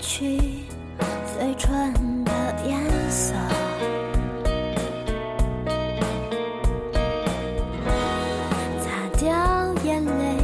[0.00, 0.38] 去
[1.36, 2.32] 最纯的
[2.66, 3.34] 颜色。
[8.80, 10.36] 擦掉眼泪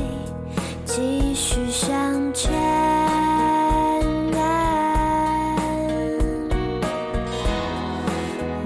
[0.85, 2.53] 继续向前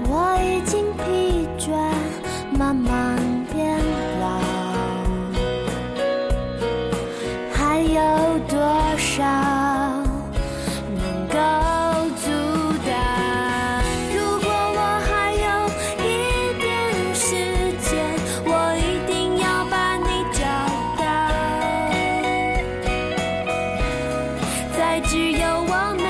[0.07, 1.71] 我已经疲倦
[2.57, 3.17] 慢慢
[3.51, 3.77] 变
[4.19, 4.39] 老。
[7.53, 8.57] 还有多
[8.97, 9.58] 少
[24.89, 26.09] 在只有我们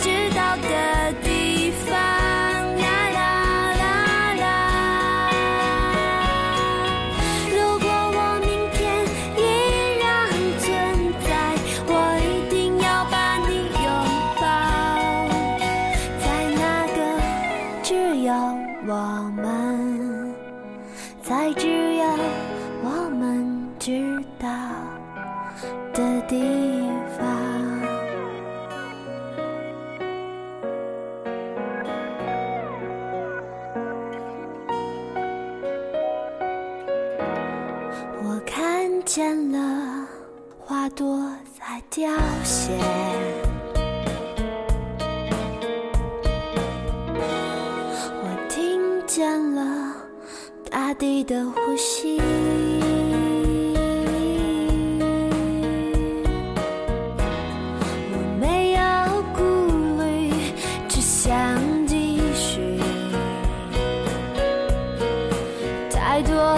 [0.00, 1.96] 知道的地方。
[1.96, 2.84] 啦
[3.16, 3.84] 啦啦
[4.36, 4.46] 啦！
[7.50, 8.78] 如果我明天
[9.34, 9.40] 依
[9.98, 10.06] 然
[10.60, 10.68] 存
[11.24, 11.30] 在，
[11.86, 11.90] 我
[12.20, 13.16] 一定要把
[13.48, 13.50] 你
[13.82, 13.88] 拥
[14.36, 14.44] 抱，
[16.20, 16.60] 在那
[16.94, 16.98] 个
[17.82, 17.88] 只
[18.20, 18.28] 有
[18.86, 18.92] 我
[19.34, 20.34] 们，
[21.22, 22.04] 在只有
[22.84, 24.46] 我们知道
[25.94, 26.36] 的地
[27.18, 27.37] 方。
[39.08, 40.06] 见了
[40.60, 42.06] 花朵在凋
[42.44, 42.72] 谢，
[48.12, 49.94] 我听见了
[50.70, 52.20] 大地的呼吸。
[58.12, 58.78] 我没有
[59.34, 59.40] 顾
[60.02, 60.30] 虑，
[60.86, 62.78] 只想继续。
[65.90, 66.57] 太多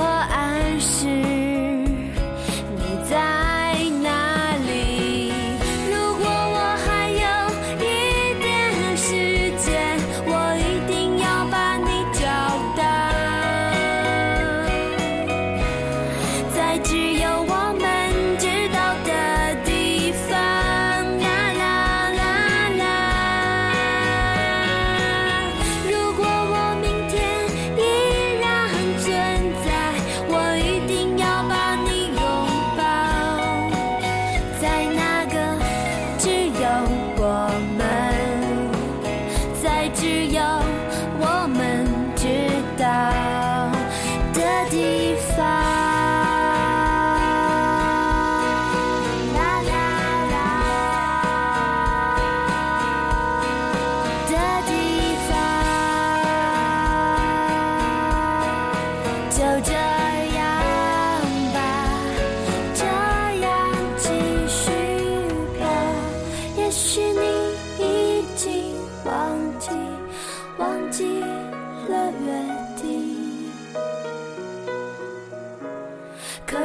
[44.70, 44.99] 的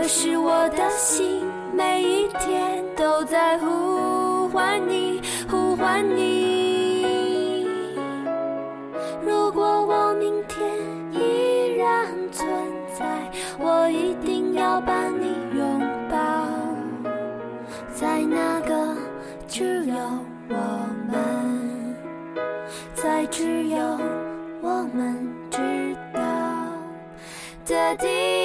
[0.06, 1.42] 可是我的心
[1.74, 7.66] 每一天都在呼唤你，呼唤你。
[9.26, 10.64] 如果我明天
[11.12, 12.48] 依然存
[12.94, 13.04] 在，
[13.58, 15.26] 我一定要把你
[15.58, 16.20] 拥抱，
[17.92, 18.96] 在那个
[19.48, 19.96] 只有
[20.50, 20.56] 我
[21.10, 21.96] 们，
[22.94, 23.80] 在只有
[24.62, 25.18] 我们
[25.50, 25.58] 知
[26.14, 26.22] 道
[27.66, 28.45] 的地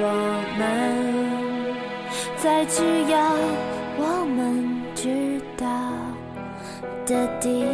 [0.00, 0.02] 我
[0.58, 0.62] 们，
[2.36, 3.16] 在只要
[3.98, 4.36] 我们
[4.94, 5.66] 知道
[7.06, 7.64] 的地